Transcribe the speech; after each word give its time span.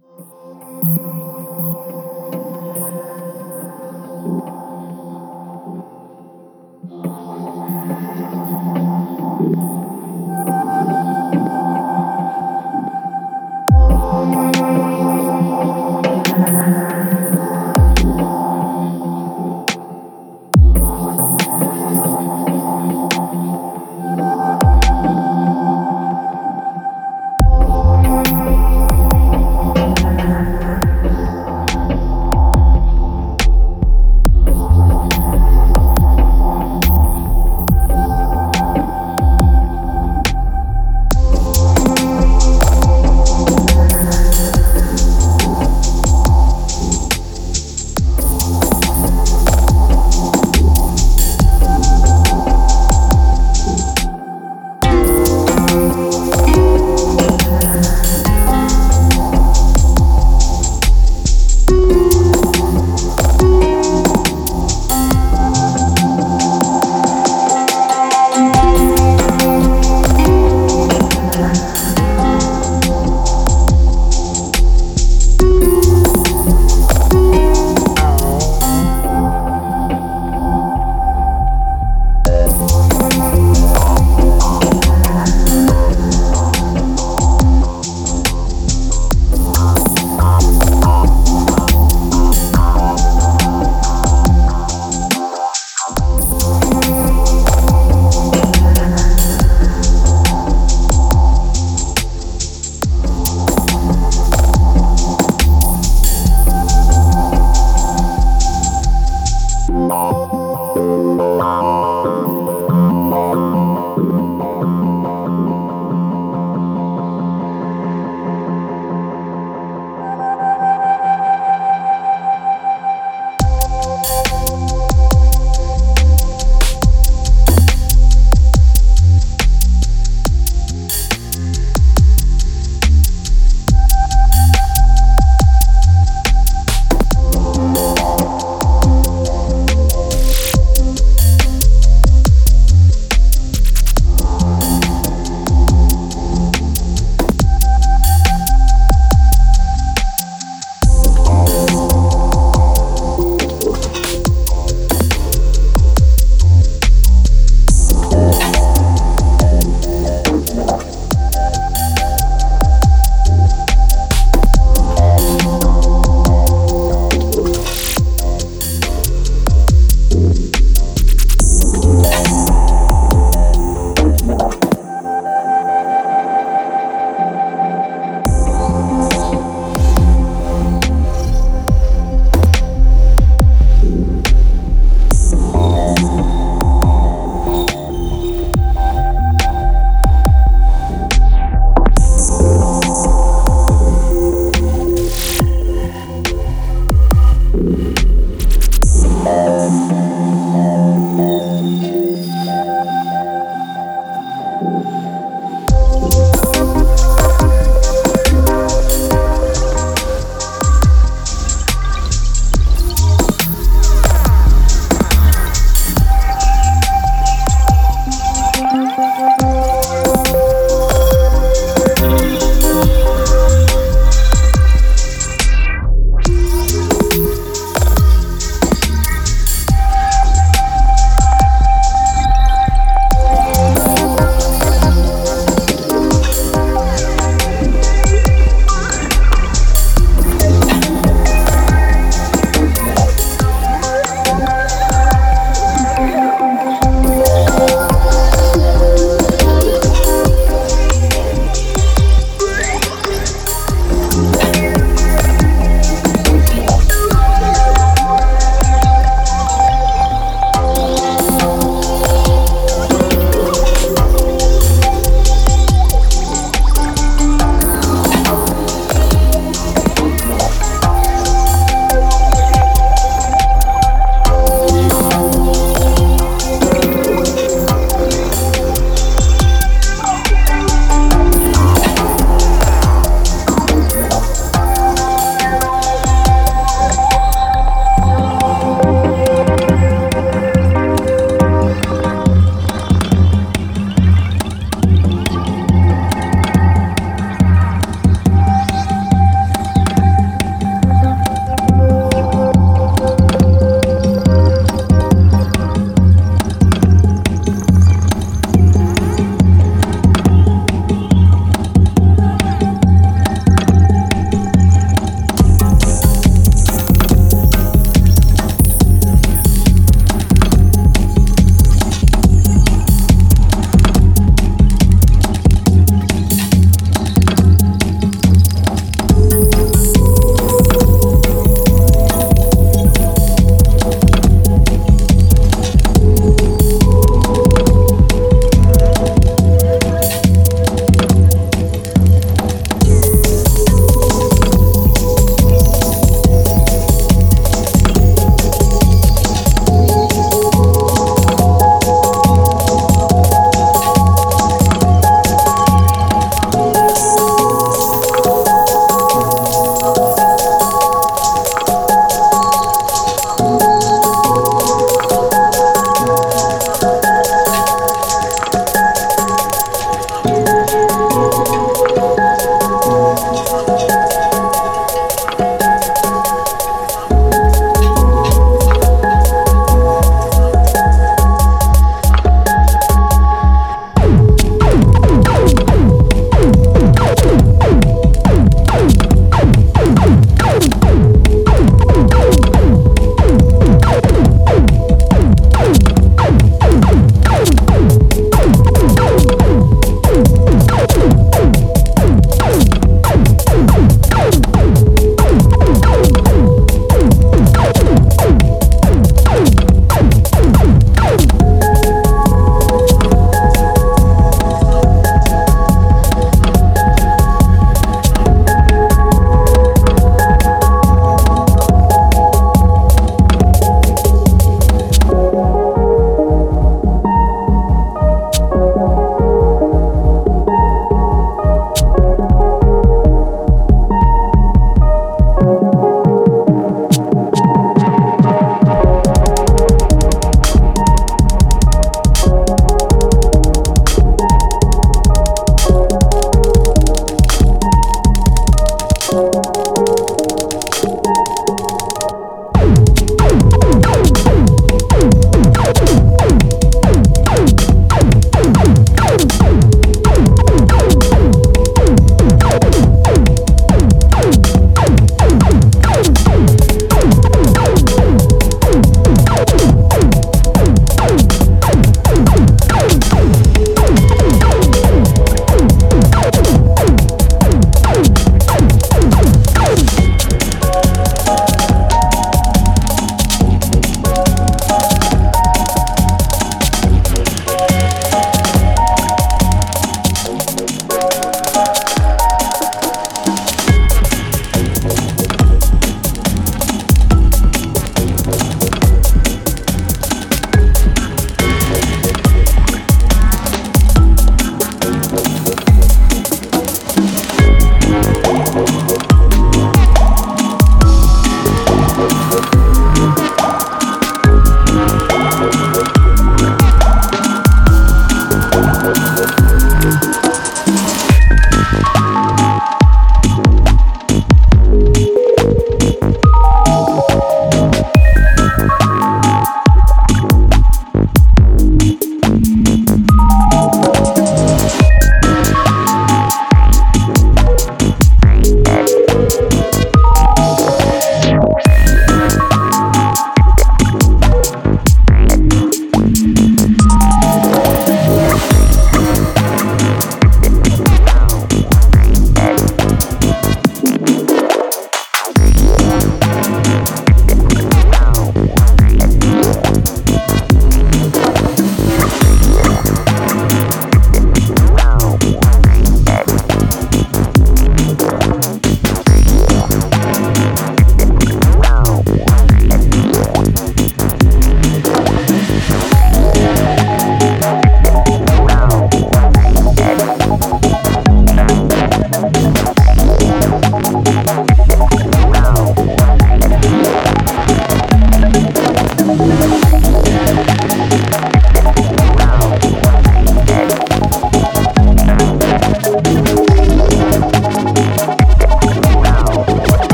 Oh. 0.00 0.47